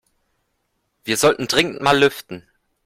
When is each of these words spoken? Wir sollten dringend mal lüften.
Wir 1.03 1.15
sollten 1.15 1.47
dringend 1.47 1.79
mal 1.81 1.95
lüften. 1.99 2.47